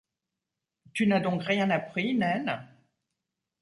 Tu 0.95 1.05
n’as 1.05 1.19
donc 1.19 1.43
rien 1.43 1.69
appris, 1.69 2.15
naine? 2.15 2.67